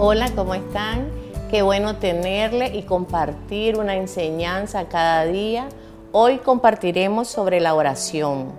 [0.00, 1.08] Hola, ¿cómo están?
[1.50, 5.68] Qué bueno tenerle y compartir una enseñanza cada día.
[6.12, 8.52] Hoy compartiremos sobre la oración.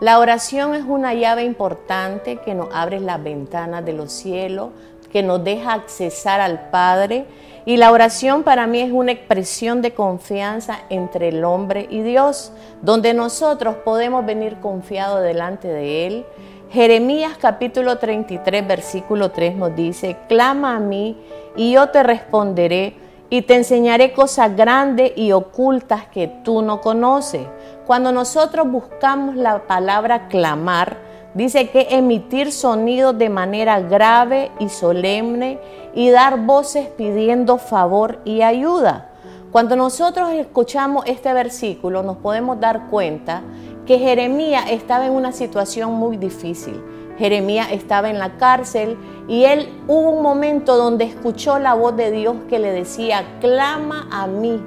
[0.00, 4.70] La oración es una llave importante que nos abre las ventanas de los cielos,
[5.12, 7.26] que nos deja accesar al Padre.
[7.64, 12.52] Y la oración para mí es una expresión de confianza entre el hombre y Dios,
[12.80, 16.26] donde nosotros podemos venir confiados delante de Él
[16.72, 21.18] Jeremías capítulo 33, versículo 3 nos dice, clama a mí
[21.54, 22.96] y yo te responderé
[23.28, 27.46] y te enseñaré cosas grandes y ocultas que tú no conoces.
[27.86, 30.96] Cuando nosotros buscamos la palabra clamar,
[31.34, 35.58] dice que emitir sonidos de manera grave y solemne
[35.94, 39.08] y dar voces pidiendo favor y ayuda.
[39.50, 43.42] Cuando nosotros escuchamos este versículo nos podemos dar cuenta
[43.86, 46.80] que Jeremías estaba en una situación muy difícil.
[47.18, 48.96] Jeremías estaba en la cárcel
[49.28, 54.08] y él hubo un momento donde escuchó la voz de Dios que le decía, clama
[54.10, 54.62] a mí,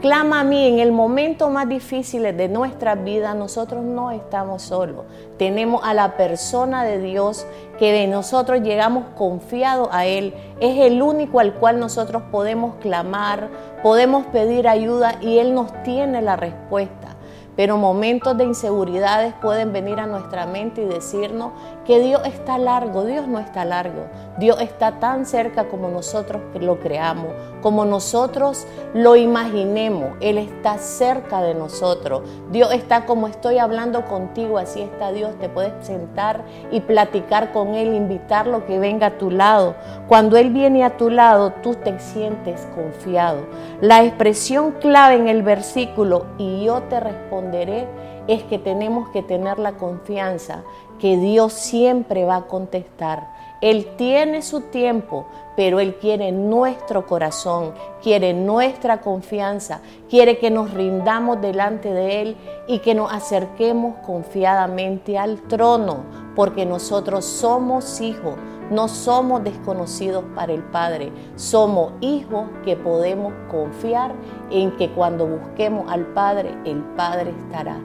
[0.00, 0.66] clama a mí.
[0.66, 5.04] En el momento más difícil de nuestra vida nosotros no estamos solos.
[5.38, 7.46] Tenemos a la persona de Dios
[7.78, 10.34] que de nosotros llegamos confiados a Él.
[10.60, 13.48] Es el único al cual nosotros podemos clamar,
[13.82, 17.09] podemos pedir ayuda y Él nos tiene la respuesta.
[17.56, 21.52] Pero momentos de inseguridades pueden venir a nuestra mente y decirnos
[21.84, 23.04] que Dios está largo.
[23.04, 24.06] Dios no está largo.
[24.38, 30.16] Dios está tan cerca como nosotros lo creamos, como nosotros lo imaginemos.
[30.20, 32.22] Él está cerca de nosotros.
[32.50, 35.38] Dios está como estoy hablando contigo, así está Dios.
[35.38, 37.94] Te puedes sentar y platicar con Él,
[38.30, 39.74] invitarlo que venga a tu lado.
[40.06, 43.40] Cuando Él viene a tu lado, tú te sientes confiado.
[43.80, 47.88] La expresión clave en el versículo, y yo te responderé,
[48.28, 50.62] es que tenemos que tener la confianza
[51.00, 53.26] que Dios siempre va a contestar.
[53.60, 60.72] Él tiene su tiempo, pero Él quiere nuestro corazón, quiere nuestra confianza, quiere que nos
[60.72, 62.36] rindamos delante de Él
[62.68, 66.04] y que nos acerquemos confiadamente al trono,
[66.34, 68.34] porque nosotros somos hijos,
[68.70, 74.12] no somos desconocidos para el Padre, somos hijos que podemos confiar
[74.50, 77.78] en que cuando busquemos al Padre, el Padre estará.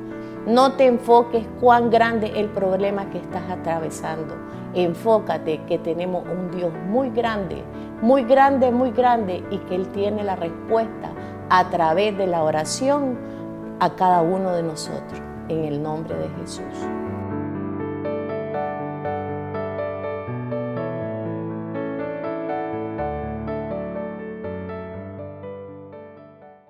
[0.45, 4.35] No te enfoques cuán grande el problema que estás atravesando.
[4.75, 7.63] Enfócate que tenemos un Dios muy grande,
[8.01, 11.09] muy grande, muy grande y que Él tiene la respuesta
[11.49, 13.17] a través de la oración
[13.79, 15.19] a cada uno de nosotros.
[15.49, 16.87] En el nombre de Jesús.